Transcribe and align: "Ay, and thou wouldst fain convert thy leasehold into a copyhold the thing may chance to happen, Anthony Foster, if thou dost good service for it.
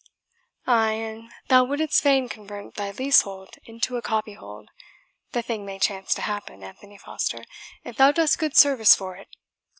"Ay, 0.65 0.93
and 0.93 1.31
thou 1.47 1.63
wouldst 1.63 2.01
fain 2.01 2.27
convert 2.27 2.73
thy 2.73 2.89
leasehold 2.89 3.57
into 3.65 3.97
a 3.97 4.01
copyhold 4.01 4.69
the 5.31 5.43
thing 5.43 5.63
may 5.63 5.77
chance 5.77 6.11
to 6.15 6.23
happen, 6.23 6.63
Anthony 6.63 6.97
Foster, 6.97 7.45
if 7.83 7.97
thou 7.97 8.11
dost 8.11 8.39
good 8.39 8.57
service 8.57 8.95
for 8.95 9.15
it. 9.15 9.27